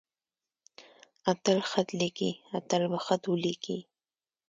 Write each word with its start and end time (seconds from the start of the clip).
اتل 1.31 1.59
خط 1.69 1.89
ليکي. 1.99 2.31
اتل 2.57 2.81
به 2.91 2.99
خط 3.05 3.23
وليکي. 3.33 3.77